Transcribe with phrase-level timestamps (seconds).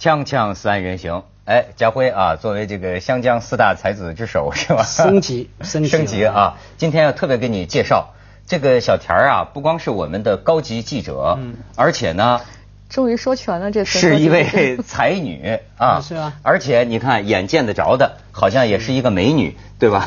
[0.00, 4.82] 锵锵三人行，哎，家辉啊，作为这个湘江四大才子之首是吧？
[4.82, 6.56] 升级， 升级，升级啊！
[6.78, 8.14] 今天要特别给你介绍
[8.46, 12.40] 这个小田儿啊，不光是我们的高级记者，嗯，而且呢，
[12.88, 20.06] 终于说全了，这次是一位才女啊，是啊，而且你看眼见得着的，好像也是一个美女，对吧？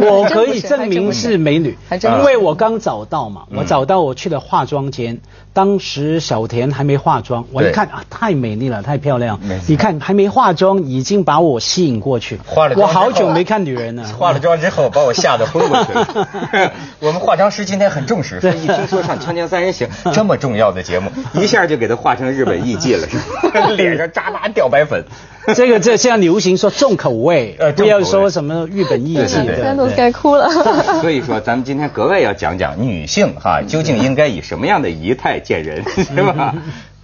[0.00, 5.20] 我可以证明是美女，因为我刚找到嘛，我找到我去了化妆间。
[5.54, 9.38] 当时小田还没化妆，我一看啊，太美丽了，太漂亮。
[9.66, 12.38] 你看还没化妆，已经把我吸引过去。
[12.46, 14.04] 化了妆，我好久没看女人了。
[14.04, 16.72] 化了妆之后，把我吓得昏过去了。
[17.00, 23.18] 我们化妆师今天很重视，一听说上《锵锵三人行》 这么重要的节目，一下就给他化成日本艺妓了，是
[23.50, 23.68] 吧？
[23.76, 25.04] 脸上扎巴掉白粉。
[25.54, 29.26] 这个这现在流行说重口味，呃不要说什么日本艺妓。
[29.26, 30.48] 现在都该哭了。
[31.02, 36.54] 所以说，咱们今天格外要讲讲女性哈，究竟应该以什么样的仪态见人， 是吧？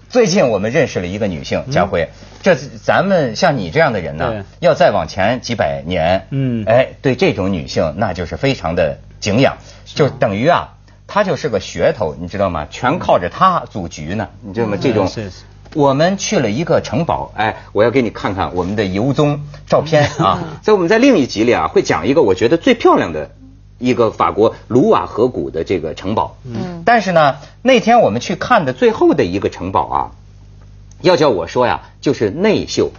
[0.08, 2.08] 最近我们认识了一个女性，佳慧，
[2.42, 10.74] 这咱们像你这样的人呢，要再往前几百年，嗯，哎，对这种女性那就是非常的敬仰，就等于啊，
[11.06, 12.66] 她就是个噱头，你知道吗？
[12.70, 14.78] 全靠着她组局呢，你知道吗？
[14.80, 15.10] 这种。
[15.74, 20.58] 我们去了一个城堡，哎，我要给你看看我们的游踪照片 啊。
[20.62, 23.30] 在我们在另一集里啊，会讲一个我觉得最漂亮的
[23.78, 26.36] 一个法国卢瓦河谷的这个城堡。
[26.44, 26.82] 嗯。
[26.86, 29.98] 但是呢，那天我们去看的最后的一个城堡啊，
[31.02, 32.90] 要叫我说呀，就是内秀，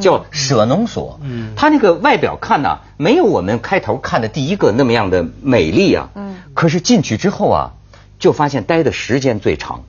[0.00, 1.20] 叫舍农所。
[1.22, 1.52] 嗯。
[1.54, 6.10] 它那个外表看呢，没有我们开头看的第一个那么样的美丽啊。
[6.16, 6.36] 嗯。
[6.52, 7.70] 可是进去之后啊，
[8.18, 9.84] 就发现待的时间最长，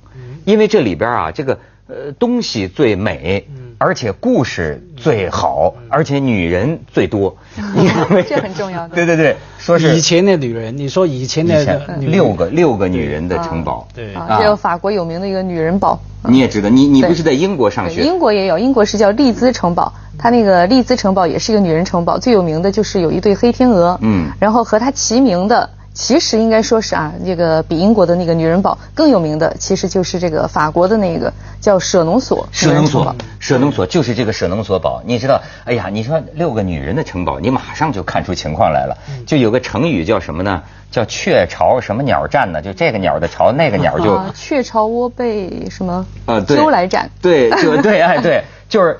[0.45, 1.59] 因为这里边啊，这个。
[1.89, 3.47] 呃，东西最美，
[3.79, 7.35] 而且故事最好，而且女人最多，
[8.29, 8.93] 这很重要的。
[8.93, 14.13] 对对对，说是以前的女人，你说以前的六个六个女人的城堡，对。
[14.13, 15.99] 啊，这个法国有名的一个女人堡。
[16.25, 18.03] 你也知道，你你不是在英国上学？
[18.03, 25.67] 英国也有，英国是叫利兹城堡，它那个利兹城堡也是一个女人城堡，最有名的就是有一对黑天鹅，嗯，然后和它齐名的。
[25.93, 32.47] 其实应该说是啊，这个比英国的那个女人堡更有名的，其实就是这个法国的那个叫舍农索。
[32.51, 35.01] 舍农索，舍农索就是这个舍农索堡。
[35.05, 38.97] 你知道，哎呀，你说六个女人的城堡，你马上就看出情况来了。
[39.25, 40.63] 就有个成语叫什么呢？
[40.91, 42.61] 叫雀巢什么鸟站呢？
[42.61, 46.05] 就这个鸟的巢，那个鸟就雀巢窝被什么？
[46.25, 47.09] 呃，鸠来占。
[47.21, 48.97] 对，就对，哎，对，就是。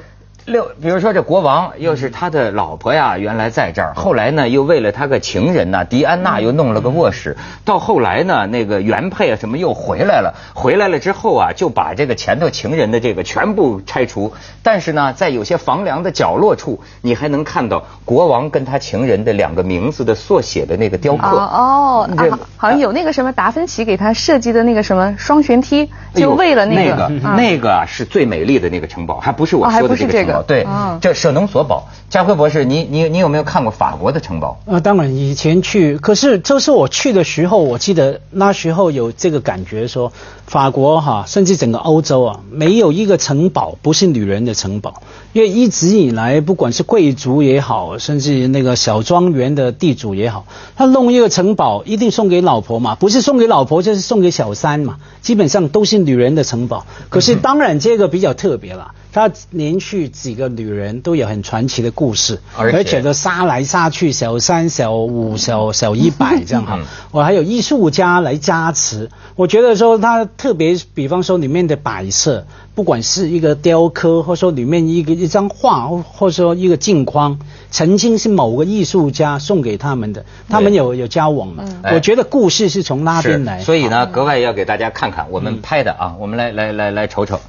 [0.50, 14.34] 六，比如说这国王又是他的老婆呀，原来在这儿，后来呢又为了他个情人呢，迪安娜又弄了个卧室，到后来呢那个原配啊什么又回来了，回来了之后啊就把这个前头情人的这个全部拆除，
[14.64, 21.28] 但是呢在有些房梁的角落处，你还能看到国王跟他情人的两个名字的缩写的那个雕刻。
[21.38, 27.86] 哦，啊，好像有那个什么达芬奇给他设计的那个什么双旋梯，就为了那个那个啊。
[27.92, 30.39] 是最美丽的那个城堡，还不是我说的这个城堡。
[30.48, 30.66] 对，
[31.02, 34.60] 这舍农所堡，家辉博士，你你你有没有看过法国的城堡？
[34.66, 40.12] 啊，当然以前去，可是这是我去的时候，我记得那时候有这个感觉，说
[40.46, 45.02] 法国哈，甚至整个欧洲啊，没有一个城堡不是女人的城堡，
[45.34, 50.46] 因为一直以来，不管是贵族也好，甚至那个小庄园的地主也好，
[50.76, 56.86] 他弄一个城堡一定送给老婆嘛，不是送给老婆就是送给小三嘛，基本上都是女人的城堡。
[57.10, 58.92] 可是当然这个比较特别了。
[59.12, 66.80] 他连续几个女人都有很传奇的故事，而且都杀来杀去，小三、小五、小小一百这样哈。
[67.12, 72.46] 我还有艺术家来加持，我觉得说他特别，比方说里面的摆设，
[72.76, 77.40] 不管是一个雕刻，或者说里面一个一张画，或或者说一个镜框，
[77.72, 81.64] 曾经是某个艺术家送给他们的，他们有有交往嘛？
[81.94, 83.60] 我觉得故事是从那边来。
[83.62, 87.40] 所以呢，格外要给大家看看我们拍的啊，我们来来来来瞅瞅，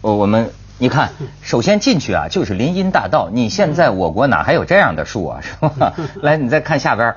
[0.00, 0.50] 我们。
[0.80, 1.10] 你看，
[1.42, 3.28] 首先进去啊，就是林荫大道。
[3.30, 5.40] 你现在我国哪还有这样的树啊？
[5.42, 5.92] 是吧？
[6.22, 7.16] 来，你再看下边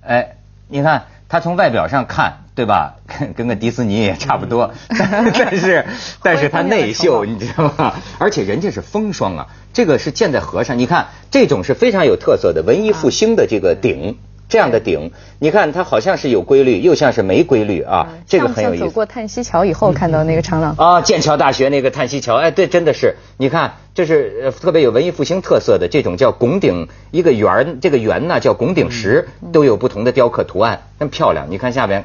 [0.00, 0.36] 哎，
[0.68, 2.96] 你看它从外表上看，对吧？
[3.06, 5.84] 跟跟个迪士尼也差不多， 但是
[6.24, 7.92] 但是它内秀，你知道吗？
[8.18, 10.78] 而且人家是风霜啊，这个是建在河上。
[10.78, 14.16] 你看，这种是非常有特色的文艺复兴的这个顶。
[14.48, 18.08] 这样的顶，你看它好像是有规律，又像是没规律啊。
[18.26, 18.84] 这个很有意思。
[18.84, 20.74] 走过叹息桥以后看到那个长廊。
[20.76, 23.16] 啊，剑桥大学那个叹息桥，哎，对，真的是。
[23.38, 31.46] 你看，这是特别有文艺复兴特色的这种叫拱顶，一个圆，这个圆呢叫拱顶石，都有不同的雕刻图案，真漂亮。
[31.50, 32.04] 你看下边，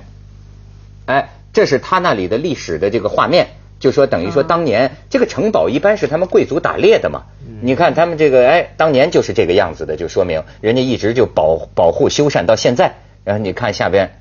[1.06, 3.50] 哎，这是它那里的历史的这个画面。
[3.80, 7.24] 就说等于说当年这个城堡一般是他们贵族打猎的嘛，
[7.62, 12.96] 你看他们这个哎，当年就是这个样子的，就说明人家一直就保保护修缮到现在。
[13.24, 14.18] 然后你看下边，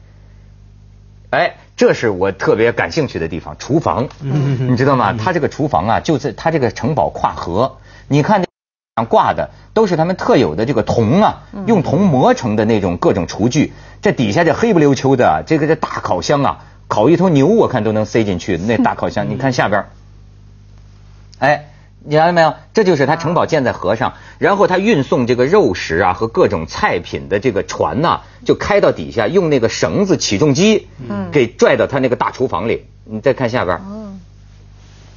[1.31, 5.15] 哎，这是我特别感兴趣的地方，厨房，你知道吗？
[5.19, 8.45] 他这个厨房啊，就在他这个城堡跨河，你看
[8.97, 13.73] 上挂的都是他们特有的这个铜啊，用铜磨成的那种各种厨具。
[14.03, 18.57] 这底下这黑不溜秋的，这个这大烤箱啊，烤一头牛我看都能塞进去。
[18.57, 19.85] 那大烤箱，你看下边，
[21.39, 21.67] 哎。
[22.01, 22.55] 你看到没有？
[22.73, 32.87] 这就是他城堡建在河上，然后他运送这个肉食啊和各种菜品的这个船呐，就开到底下，用那个绳子起重机，嗯，给拽到他那个大厨房里。
[33.05, 34.21] 你再看下边，嗯，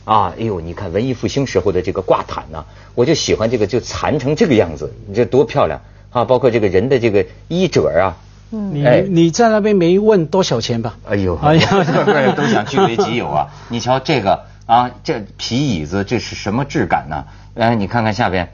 [0.04, 2.66] 啊，哎呦，你看文艺复兴时候的这个挂毯呐，
[2.96, 5.80] 我就喜欢这个，就残成这个样子，你这多漂亮
[6.10, 6.26] 啊！
[6.26, 8.18] 包括这个人的这个衣褶啊，
[8.52, 10.98] 嗯，你你在那边没问多少钱吧？
[11.10, 11.68] 哎呦，哎呀，
[12.36, 13.48] 都想据为己有啊！
[13.70, 14.52] 你瞧这个。
[14.68, 17.26] 啊，这皮椅子这是什么质感呢？
[17.56, 18.54] 哎，你看看下边，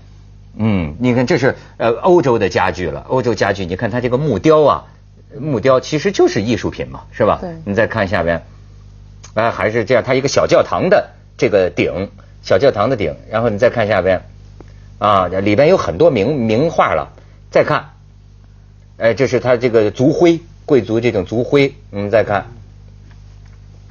[0.58, 4.86] 嗯，你看这是呃欧洲的家具了，欧洲家具，你看它这个木雕啊，
[5.40, 7.38] 木雕其实就是艺术品嘛，是吧？
[7.40, 7.52] 对。
[7.66, 8.42] 你再看下边，
[9.36, 12.10] 哎，还是这样，它一个小教堂的这个顶，
[12.42, 14.24] 小教堂的顶，然后你再看下边，
[14.98, 17.10] 啊，里边有很多名名画了。
[17.52, 17.90] 再看，
[18.98, 22.48] 哎，这是他这个族徽，贵族这种族徽，我们再看。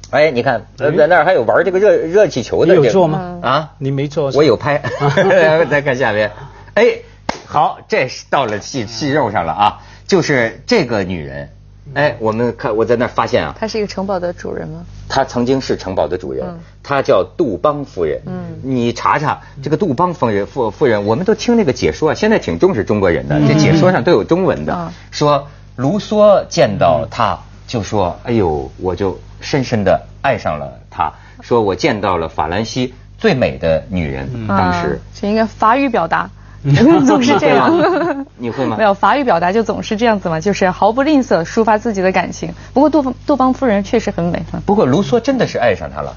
[0.09, 3.39] 哎，你看，在那儿还有玩这个热热气球的，你有做吗？
[3.41, 4.81] 啊，你没做，我有拍。
[5.69, 6.31] 再看下面，
[6.73, 6.99] 哎，
[7.45, 11.49] 好，这是到了细细肉上了啊，就是这个女人，
[11.93, 14.85] 哎，我们看我在那儿发现啊，她是一个城堡的主人吗？
[15.07, 16.45] 她曾经是城堡的主人，
[16.83, 18.21] 她叫杜邦夫人。
[18.25, 27.37] 嗯，你查查这个杜邦夫人夫夫人，我们都听那个解说啊，现在挺重视中国人的，这解说上都有中文的，说卢梭见到她
[27.67, 29.19] 就说，哎呦，我就。
[29.39, 34.47] 深深的爱上了她，说我见到了法兰西最美的女人。
[34.47, 34.99] 当时。
[35.13, 36.27] 这应该法语表达，
[37.05, 38.25] 总是这样。
[38.37, 38.75] 你会吗？
[38.77, 42.53] 没有法语表达就总是这样子嘛，就是毫不吝啬抒发自己的感情。
[42.73, 44.43] 不过杜邦杜邦夫人确实很美。
[44.65, 46.15] 不过卢梭真的是爱上她了，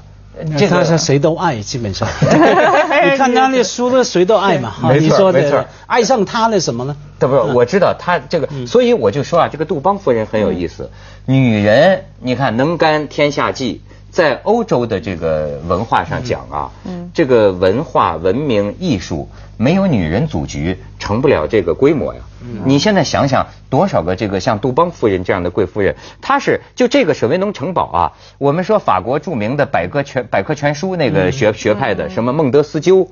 [0.57, 2.07] 这个是谁都爱，基本上。
[2.21, 4.73] 你看他那书的谁都爱嘛？
[4.87, 5.65] 没错没错。
[5.87, 6.95] 爱上他了什么呢？
[7.19, 7.41] 对不是？
[7.53, 10.89] 我知道他这个，所以我就说啊，这个杜邦夫人很有意思。
[11.25, 13.81] 女人，你看能干天下计，
[14.11, 16.71] 在欧洲的这个文化上讲啊，
[17.13, 22.19] 这个文化、文明、艺术没有女人组局，成不了这个规模呀。
[22.65, 28.11] 你现在想想，多少个这个像杜邦夫人这样的贵夫人，她是就这个舍维农城堡啊。
[28.37, 33.09] 我们说法国著名的百科全百科全书那个学学派的，什么孟德斯鸠、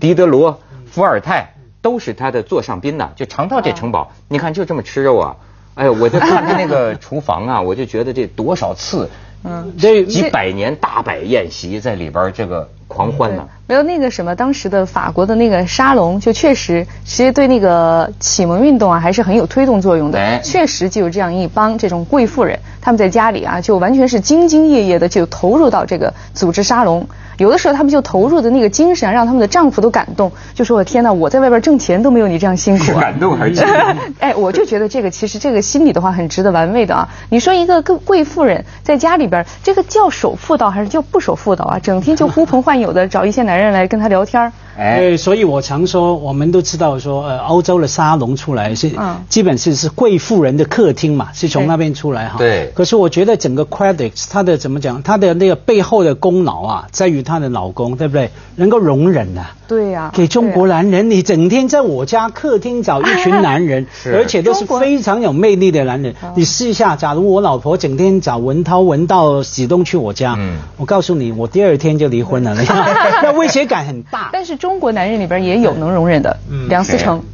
[0.00, 3.10] 狄德罗、伏尔泰，都是他的座上宾呐。
[3.16, 5.36] 就常到这城堡，你看就这么吃肉啊。
[5.74, 9.10] 哎呦，我就看他那个厨房啊，我就觉得这多少次，
[9.44, 13.48] 嗯，这几百年大摆宴席在里边这个狂欢呢。
[13.66, 20.40] 没有那个什么，当时的法国的那个沙龙，就确实其实对那个启蒙运动啊还是很有推动作用的。
[20.42, 22.58] 确实就有这样一帮这种贵妇人，
[22.88, 27.06] 他们在家里啊就完全是兢兢业业的就投入到这个组织沙龙。
[27.36, 33.62] 有的时候他们就投入的那个精神，让他们的丈夫都感动，就说：“我天哪，我在外边挣钱都没有你这样辛苦。”感动还是？
[34.20, 37.06] 哎，我就觉得这个其实这个心理的话很值得玩味的啊！
[37.28, 41.78] 你说一个贵贵妇人在家里边，这个叫守妇道还是叫不守妇道啊？
[41.78, 44.50] 整天就呼朋唤友的找一些男人来跟她聊天。
[44.78, 48.92] 哎，所以我常说，我们都知道说，呃，欧洲的沙龙出来是，
[49.28, 52.38] 基本是是贵妇人的客厅嘛，是从那边出来哈。
[52.38, 52.70] 对。
[52.76, 58.30] 可是我觉得整个 credits，它的怎么讲，它的那个背后的功劳啊，在于她的老公，对不对？
[58.54, 59.46] 能够容忍呐。
[59.66, 60.12] 对呀。
[60.14, 66.14] 给中国男人，你整天在我家客厅找一群男人， 而且都是非常有魅力的男人。
[66.36, 72.54] 你试一下，假如我老婆整天找文涛、文道、喜东去我家，嗯我告诉你，我第二天就离婚了，
[73.22, 74.30] 那威胁感很大。
[74.32, 74.67] 但是中。
[74.68, 76.36] 中国男人里边也有能容忍的，
[76.68, 77.24] 梁思成，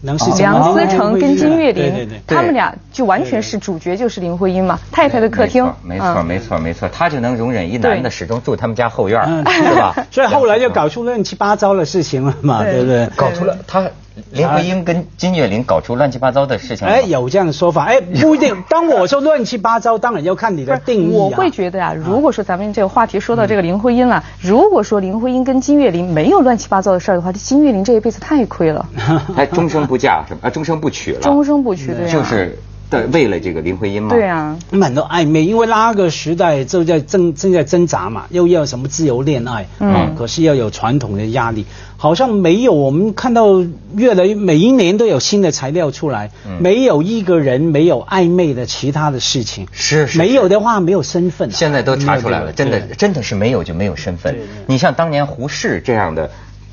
[0.00, 1.20] 梁思成。
[1.20, 9.94] 跟金岳霖，他们俩就完全是主角，就是林徽因嘛，太太的客厅，没错没错没错，他就能容忍一男的始终住他们家后院， 是吧？
[10.10, 13.06] 所以后来就搞出乱七八糟的事情了嘛，对不对？
[13.14, 13.86] 搞出了他。
[14.32, 18.62] 林徽因跟金岳霖搞出乱七八糟的事情，哎，有这样的说法，哎，不一定。
[18.68, 21.14] 当我说乱七八糟，当然要看你的定义。
[21.14, 28.86] 我会觉得啊，如果说咱们这个话题说到这个林徽因了，如果说林徽因跟金岳霖没有乱七八糟的事儿的话，这金岳霖这一辈子太亏了，
[29.36, 30.40] 哎终生不嫁是吧？
[30.48, 32.58] 啊，终生不娶了，终生不娶对就是。
[32.90, 41.64] 对，为了这个林徽因嘛，对啊，蛮多暧昧，因为那个时代正在正正在挣扎嘛，又要什么自由恋爱，嗯，可是要有传统的压力，
[41.96, 42.72] 好像没有。
[42.72, 51.48] 我们看到越来越每一年都有新的材料出来，没有一个人没有暧昧的其他的事情，是是，没有的话没有身份。
[51.52, 54.36] 现在都查出来了，真的真的是没有就没有身份。
[54.66, 56.28] 你像当年胡适这样的。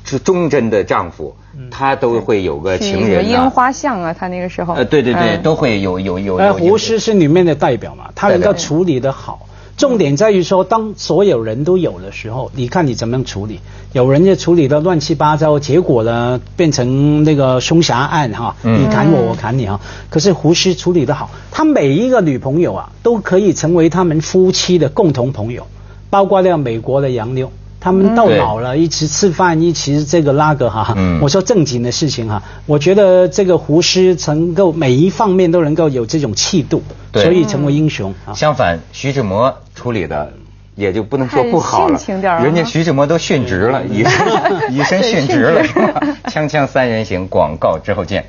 [0.08, 1.36] 是忠贞的丈夫，
[1.70, 4.74] 他都会有个情人樱花巷啊，他那个时候。
[4.74, 6.36] 呃，对对对，都会有有有。
[6.36, 9.46] 呃，胡适是里面的代表嘛，他能够处理的好，
[9.76, 13.60] 重点在于说，当所有人都有的时候，你看你怎么样处理？
[13.92, 19.80] 有人就处理的乱七八糟，结果呢变成那个凶杀案哈，你砍我，我砍你啊。
[20.10, 25.66] 可是胡适处理的好，他每一个女朋友啊，都可以成为他们夫妻的共同朋友，
[26.10, 27.50] 包括那个美国的杨妞。
[27.80, 30.96] 他们到老了，一起吃饭，一起这个那个哈。
[31.20, 36.82] 我说正经的事情哈，我觉得这个胡适能够每一方面都能够有这种气度，
[37.12, 38.12] 所以成为英雄。
[38.34, 40.32] 相反，徐志摩处理的
[40.74, 42.00] 也就不能说不好了，
[42.42, 46.00] 人家徐志摩都殉职了，以身以身殉职了，是吧？
[46.30, 48.24] 锵锵三人行，广告之后见。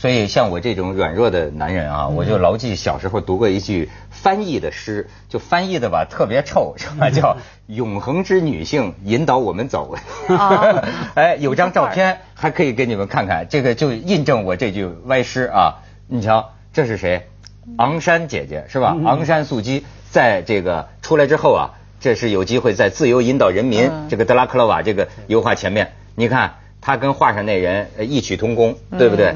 [0.00, 7.10] 所以像我这种软弱的男人啊，我就牢记小时候读过一句翻译的诗，就翻译的吧特别臭，是吧？
[7.10, 7.36] 叫
[7.66, 9.96] “永恒之女性引导我们走”。
[11.14, 15.82] 哎，有张照片还可以给你们看看，这个就印证我这句歪诗啊。
[16.06, 17.26] 你瞧，这是谁？
[17.76, 18.96] 昂山姐姐是吧？
[19.04, 29.34] 昂山素姬在这个出来之后啊，这是有机会在自由引导人民这个德拉克洛瓦这个油画前面，你看她跟画上那人异曲同工，对不对？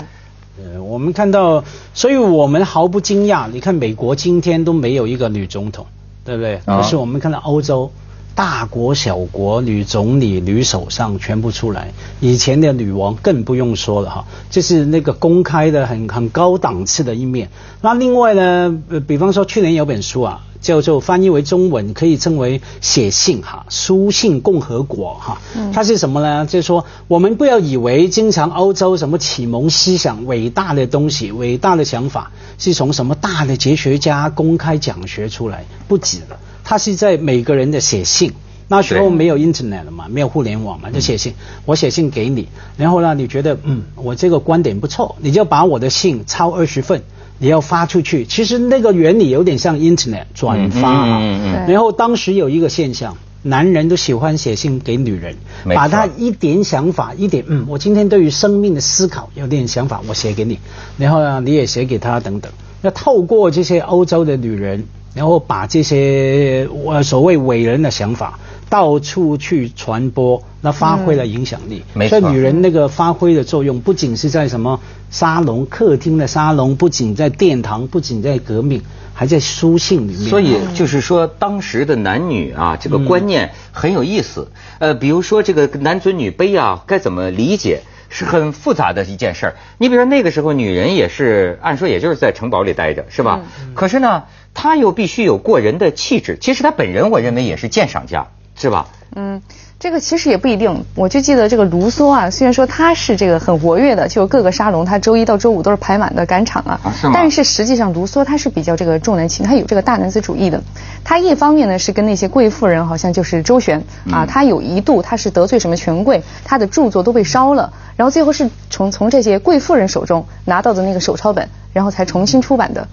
[0.58, 3.48] 呃，我们看到，所以我们毫不惊讶。
[3.50, 5.86] 你看，美国今天都没有一个女总统，
[6.24, 6.60] 对不对？
[6.66, 7.90] 可是我们看到欧洲
[8.34, 11.92] 大国小国，女总理、女首相全部出来。
[12.20, 17.48] 以前的女王更不用说了哈，这是那个公开的很很高档次的一面。
[17.80, 20.44] 那另外呢，呃比方说去年有本书啊。
[20.62, 25.42] 叫做翻译为中文可以称为写信哈，书信共和国哈，
[25.74, 26.46] 它是什么呢？
[26.46, 38.32] 就是说我们不要以为经常欧洲什么启蒙思想伟大的东西、伟大的想法是从什么大的哲学家公开讲学出来，不止了，它是在每个人的写信。
[38.68, 41.34] 那时候没有 internet 了嘛，没有互联网嘛，就写信，
[41.66, 47.02] 我写信给你，然后呢，你觉得嗯，我这个观点不错，你就把我的信抄二十份。
[47.42, 51.20] 你要发出去，其实那个原理有点像 Internet 转发啊。
[51.66, 55.34] 然后当时有一个现象，男人都喜欢写信给女人，
[55.74, 60.56] 把他一点想法，一点嗯，我今天对于生命的思考有点想法，我写给你，
[60.96, 62.52] 然后呢你也写给他等等。
[62.82, 68.38] 要透过这些欧洲的女人，然后把这些我所谓伟人的想法。
[68.72, 71.84] 到处去传播，那发挥了影响力。
[72.08, 78.80] 所以女人那个发挥的作用，不仅是在什么沙龙、客厅的沙龙，不仅在殿堂，不仅在革命，
[79.12, 80.30] 还在书信里面。
[80.30, 84.48] 所以就是说，当时的男女啊，这个观念很有意思。
[84.78, 89.54] 呃，比如说这个男尊女卑啊，该怎么理解，是很复杂的一件事儿。
[89.76, 93.42] 你比如说那个时候，女人也是按说也就是在城堡里待着，是吧？
[93.74, 94.22] 可是呢，
[94.54, 96.38] 她又必须有过人的气质。
[96.40, 98.28] 其实她本人，我认为也是鉴赏家。
[98.54, 98.86] 是吧？
[99.14, 99.42] 嗯，
[99.78, 100.84] 这个其实也不一定。
[100.94, 106.80] 我就记得这个卢梭啊，虽然说他是这个很活跃的，就各个沙龙，他周一到周五都是排满的赶场啊。
[106.98, 110.62] 是但是实际上，卢梭他是比较这个重男轻，他有这个大男子主义的。
[111.04, 122.88] 他一方面呢是跟那些贵妇人好像就是周旋啊，他有一度他是得罪什么权贵，他的著作都被烧了，然后最后是从从这些贵妇人手中拿到的那个手抄本，然后才重新出版的。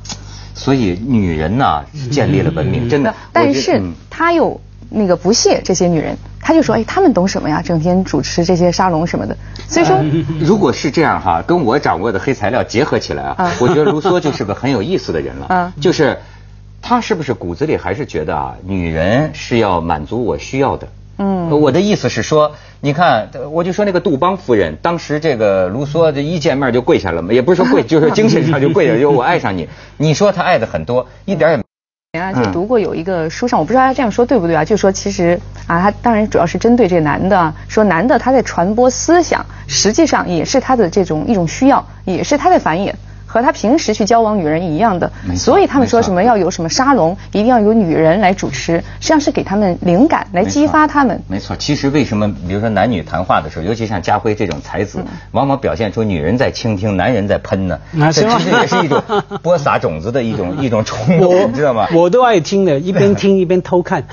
[0.53, 3.15] 所以女人呢建立了文明，真的。
[3.31, 4.59] 但是他又。
[4.89, 7.61] 那个不屑这些女人，他就说：“哎，他们懂什么呀？
[7.61, 9.37] 整天主持这些沙龙什么的。”
[9.69, 10.03] 所以说，
[10.41, 15.45] 如果是这样哈，跟我掌握的黑材料结合起来啊，我觉得卢梭就是个很有意思的人了。
[15.53, 16.17] 啊，就是
[16.81, 20.87] 他是不是骨子里还是觉得啊，女人是要满足我需要的？
[21.21, 29.67] 嗯，我的意思是说，你看，我就说那个杜邦夫人，当时这个卢梭这一见面就跪下了嘛，也不是说跪，就是精神上就跪下， 就我爱上你。
[29.97, 31.68] 你说他爱的很多，一点也。
[32.17, 34.65] 啊，就读过有一个书上，我不知道他这样说对不对啊？
[34.65, 42.91] 就说其实啊，他当然主要是针对这个男的，说男的他在传播思想，实际上也是他的这种一种需要，也是他在繁衍。
[43.31, 51.21] 和他平时去交往女人一样的，所以他们说什么要有什么沙龙，一定要有女人来主持，实际上是给他们灵感，来激发他们。
[51.27, 57.79] 没错，其实为什么，比如说男女谈话的时候，尤其像家辉这种才子，往往表现出女人在倾听，男人在喷呢？
[58.11, 59.03] 这其实也是一种
[59.43, 61.87] 播撒种子的一种 一种冲动，你知道吗？
[61.93, 64.03] 我都爱听的， 一边听一边偷看。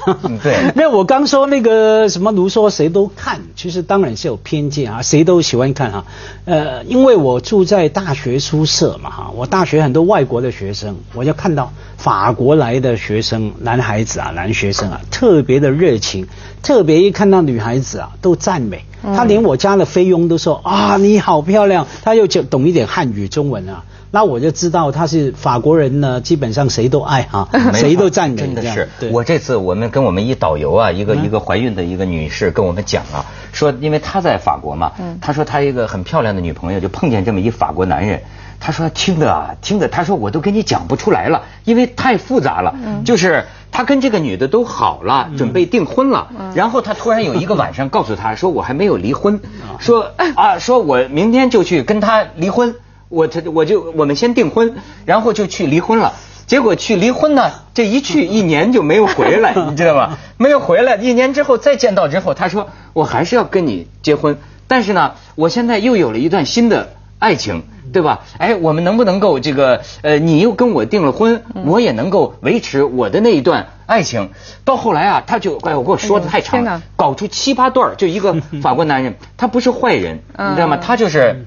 [0.43, 6.05] 对，没有我刚说那个什么卢梭谁都看，其实当然是有偏见啊，谁都喜欢看啊。
[6.45, 9.06] 呃，因为我住在大学宿舍嘛。
[9.11, 16.27] 哈，我大学很多外国的学生，我就看到法国来的学生，男孩子啊，男学生啊，特别的热情，
[16.63, 23.85] 特别一看到女孩子啊，都赞美，他连我家的菲佣都说啊，你好漂亮，他又就懂一点汉语中文啊。
[24.13, 28.89] 那我就知道他是法国人呢，基本上谁都爱哈，谁都赞美真的是。
[29.11, 38.23] 我这次我们跟我们一导游啊，一个一个怀孕的一个女士跟我们讲啊，说因为她在法国嘛，她说她一个很漂亮的女朋友就碰见这么一法国男人。
[38.59, 42.75] 他说听的啊，听的，他说我都跟你讲不出来了，因为太复杂了。
[42.85, 46.29] 嗯，就是他跟这个女的都好了，准备订婚了。
[46.39, 49.41] 嗯，然后他突然有一个晚上告诉他说我还没有离婚，
[49.79, 52.75] 说啊，说我明天就去跟他离婚，
[53.09, 56.15] 我他我就我们先订婚，然后就去离婚了。
[56.47, 60.19] 结果去离婚呢，这一去一年就没有回来， 你知道吧？
[60.39, 67.65] 没有回来，一年之后再见到之后，他说我还是要跟你结婚，但是呢，我现在又有了一段新的爱情。
[67.97, 68.21] 对吧？
[68.37, 69.81] 哎，我们能不能够这个？
[70.03, 74.29] 呃，你又跟我订了婚，我也能够维持我的那一段爱情。
[74.67, 80.77] 到后来啊，他就哎，我给我说的太长了，搞出七八段就一个法国男人，他不是坏人，你知道吗？
[80.77, 81.47] 他就是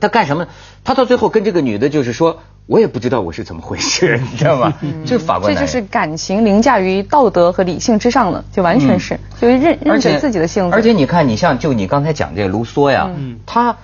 [0.00, 0.46] 他干什么？
[0.82, 4.72] 他到最后跟这个女的，就是说我也不知道我是怎么回事， 你知道吗？
[5.04, 10.74] 就是法国男人，这就是感情凌驾于道德和理性之上了，就完全是就认认准自己的性子。
[10.74, 13.10] 而且你看，你像就你刚才讲这个卢梭呀，
[13.44, 13.76] 他。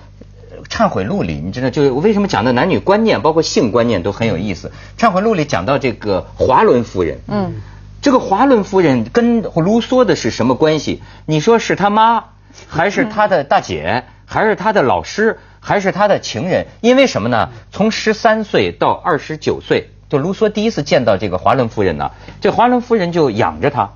[0.77, 4.71] 忏悔录里，你知道，就是我为什么讲的男女观念，包括性观念都很有意思。
[4.95, 7.55] 忏悔录里讲到这个华伦夫人，嗯，
[7.99, 11.01] 这个华伦夫人跟卢梭的是什么关系？
[11.25, 12.25] 你说是他妈，
[12.67, 16.67] 还是他的大姐，还是他的老师，还是他的情人？
[16.81, 17.49] 因为什么呢？
[17.71, 23.89] 从十三岁到二十九岁，就卢梭第一次见到这个华伦夫人呢，这华伦夫人就养着他，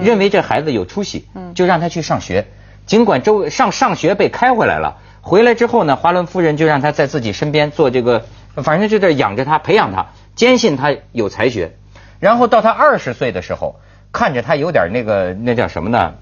[0.00, 2.46] 认为这孩子有出息，就让他去上学。
[2.86, 4.96] 尽管周上上学被开回来了。
[5.22, 8.24] 回来之后呢，华伦夫人就让他在自己身边做这个，
[8.56, 11.76] 反正就在养着他，培养他，坚信他有才学。
[12.18, 13.76] 然后到他二十岁的时候，
[14.12, 16.14] 看着他有点那个那叫什么呢？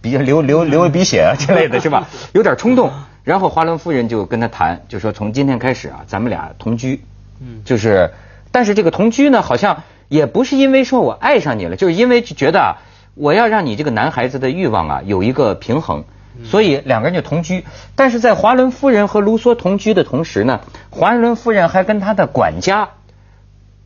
[0.00, 2.08] 比较流流流鼻血啊之类的是吧？
[2.32, 2.90] 有点冲动。
[3.24, 7.02] 然后华伦夫人就跟他谈，就说从今天开始啊，咱们俩同居。
[7.40, 7.62] 嗯。
[7.64, 8.10] 就是，
[8.52, 12.68] 但是这个同居呢，好像也不是因为说我爱上你了，就是因为觉得啊，
[13.14, 16.04] 我要让你这个男孩子的欲望啊有一个平衡。
[16.44, 17.64] 所以两个人就同居，
[17.94, 22.88] 但是在华伦夫人和卢梭同居的同时呢，华伦夫人还跟她的管家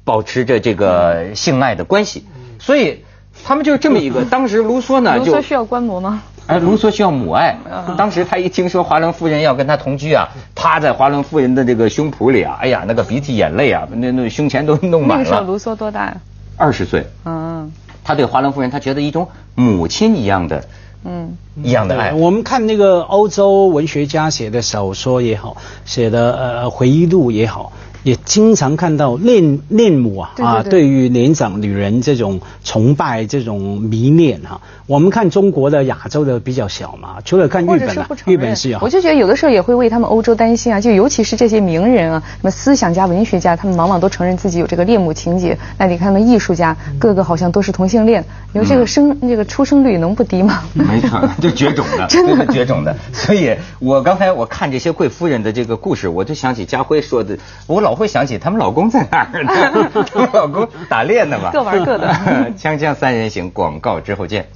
[0.04, 2.26] 保持着这个性爱的关系，
[2.58, 3.04] 所以
[3.44, 4.24] 他们就是这么一个。
[4.30, 6.22] 当时卢梭呢，就卢梭需要观摩吗？
[6.46, 7.56] 哎，卢梭需要母爱。
[7.96, 15.24] 当时他一听说华伦夫人要跟他同居啊，趴在华伦夫人的这个胸脯里啊，哎呀，那个鼻涕眼泪啊，那那胸前都弄满了。
[15.24, 16.16] 那时候卢梭多大呀？
[16.56, 17.06] 二十岁。
[17.24, 17.70] 嗯。
[18.02, 20.64] 他对华伦夫人，他觉得一种母亲一样的。
[21.04, 22.12] 嗯，一样的爱。
[22.12, 27.72] 我们看那个欧洲文学家写的小说也好，写的呃回忆录也好。
[28.02, 34.60] 也经常看到恋恋母啊啊，对于年长女人这种崇拜、这种迷恋哈。
[34.86, 38.78] 我们看中国的、亚洲的比较小嘛，除了看日本啊，日本是有。
[38.80, 45.56] 我就觉得有的时候也会为他们欧洲担心啊，就尤其是这些名人啊，什么思想家、文学家，他们往往都承认自己有这个恋母情节。
[45.76, 50.62] 那你看那艺术家，个个好像都是同性恋，你说这个生这个出生率能不低吗？
[50.72, 52.96] 没错， 就绝种的， 真的绝种的。
[53.12, 57.36] 所以我刚才我看这些贵夫人的这个故事，我就想起家辉说的，
[57.66, 57.89] 我老。
[57.90, 59.90] 我会想起他们老公在哪儿呢？
[60.12, 61.50] 他 们老公打猎呢吧？
[61.52, 62.08] 各玩各的。
[62.56, 64.48] 锵锵三人行，广告之后见。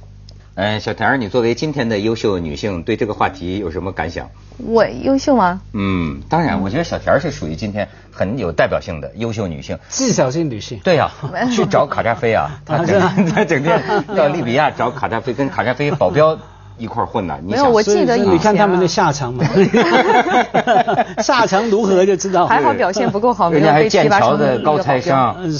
[0.57, 4.29] 嗯，小田儿，你作为今天的优秀女性，对这个话题有什么感想？
[4.57, 5.59] 我优秀吗？
[5.73, 10.79] 嗯，当然，我觉得小田儿是属于今天很有代表性的优秀女性，技巧性女性。
[10.81, 11.11] 对呀，
[11.53, 12.77] 去找卡扎菲啊，他
[13.43, 13.83] 整天
[14.15, 16.39] 到利比亚找卡扎菲，跟卡扎菲保镖。
[16.77, 17.37] 一块混呢？
[17.45, 19.45] 没有，我记得你看他们的下场嘛，
[21.21, 22.47] 下场如何就知道。
[22.47, 25.17] 还好表现不够好，人家还剑桥的高材生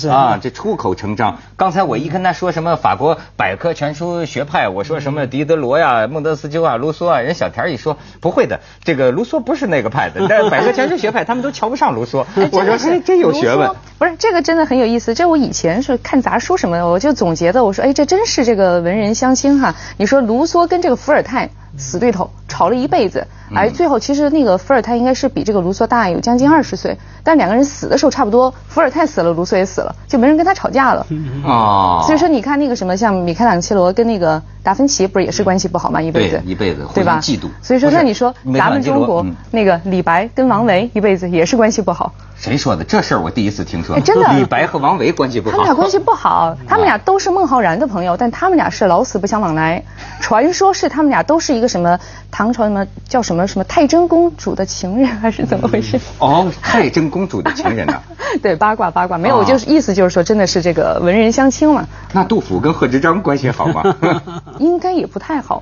[0.10, 1.38] 啊，这出口成章。
[1.56, 12.26] 刚才我一跟他说什么法国百科全书学派，我说什么狄德罗呀、孟德斯鸠啊、卢梭啊，人小田一说不会的，这个卢梭不是那个派的，但百科全书学派他们都瞧不上卢梭。
[12.52, 13.72] 我说哎，真有学问。
[13.98, 19.74] 不是这个真的很有意思，这我以前是看杂书什么的，我就总结的，我说哎，这真是这个文人相亲哈。
[19.98, 31.06] 你说卢梭跟这个伏尔泰死对头，吵了一辈子，而最后其实那个伏尔泰应该是比这个卢梭大有将近二十岁，但两个人死的时候差不多，伏尔泰死了，卢梭也死了，就没人跟他吵架了。
[31.44, 32.04] 哦。
[32.06, 36.02] 所以说你看那个什么，像米开朗基罗跟那个达芬奇，不是也是关系不好吗？
[36.02, 36.42] 一辈子。
[36.46, 36.88] 一辈子。
[36.94, 37.20] 对吧？
[37.22, 37.50] 嫉妒。
[37.62, 42.14] 所以说那你说咱们中国那个李白跟王维一辈子也是关系不好。
[42.38, 42.84] 谁说的？
[42.84, 44.00] 这事儿我第一次听说。
[44.00, 44.34] 真的。
[44.34, 45.52] 李白和王维关系不好。
[45.52, 49.84] 他们俩关系不好， 他们俩都是孟浩然的朋友，但他们俩是老死不相往来。
[50.20, 52.00] 传说是他们俩都是一个什么
[52.32, 56.00] 唐朝什么叫什么什么什么太真公主的情人，还是怎么回事？
[56.20, 58.02] 哦，太真公主的情人呐。
[58.42, 61.86] 对，八卦八卦，没有，就是意思就是说，真的是这个文人相亲嘛。
[62.14, 63.84] 那杜甫跟贺知章关系好吗？
[64.58, 65.62] 应该也不太好。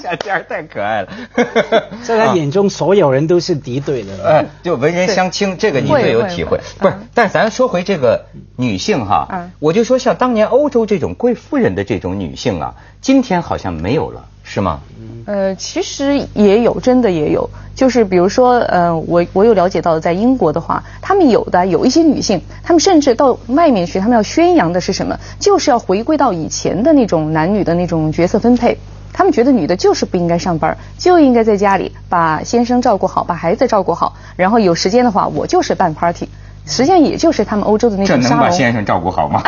[0.00, 1.08] 小天儿太可爱了，
[2.04, 4.12] 在他眼中，所有人都是敌对的。
[4.24, 6.60] 哎，就文人相亲，这个你最有体会。
[6.78, 14.80] 不是，但咱说回这个女性哈，我就说像当年欧洲这种贵妇人的这种女性啊，今天好像没有了，是吗？
[15.26, 17.48] 呃，其实也有，真的也有。
[17.74, 25.18] 就是比如说，呃，我我有了解到，在英国的话，他们有的有一些女性，她们甚至到外面去，她们要宣扬的是什么？
[25.40, 28.78] 就是要回归到以前的那种男女的那种角色分配。
[29.12, 36.28] 他们觉得女的就是不应该上班，就应该在家里把先生照顾好，把孩子照顾好，然后有时间的话，我就是办 party。
[36.66, 39.42] 实际上也就是他们欧洲的那种这能把先生照顾好吗？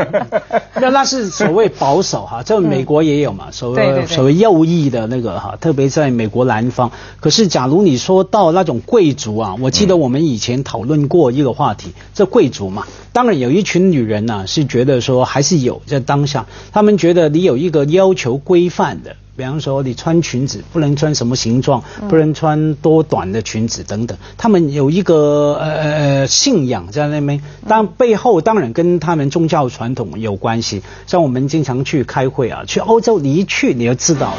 [0.80, 6.90] 那那是所谓保守哈，这美国也有嘛，所谓所谓右翼的那个哈，特别在美国南方。
[7.20, 19.16] 可是假如你说到那种贵族啊，我记得我们以前讨论过一个话题，这贵族嘛，当然有一群女人呢是觉得说还是有在当下，他们觉得你有一个要求规范的。
[19.36, 24.16] 比方说，你穿裙子不能穿什么形状，不能穿多短的裙子等等。
[24.36, 30.82] 他们有一个呃呃信仰在那边，但背后当然跟他们宗教传统有关系。
[31.06, 34.38] 像我们经常去开会啊，去欧洲你一去你就知道了，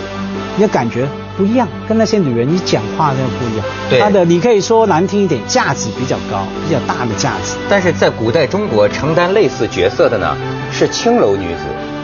[0.55, 1.05] 你的感觉
[1.37, 3.65] 不一样，跟那些女人一讲话就不一样。
[3.89, 7.57] 对，她的你可以说难听一点，价值比较高，比较大的价值。
[7.69, 10.37] 但是在古代中国，承担类似角色的呢
[10.71, 11.59] 是青楼女子。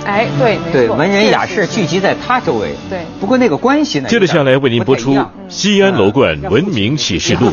[0.06, 2.74] 哎，对，对，文人雅士聚集在他周围。
[2.90, 4.10] 对，不过那个关系呢？
[4.10, 5.14] 接着下来为您播出
[5.48, 7.48] 《西安楼观文明启示录》。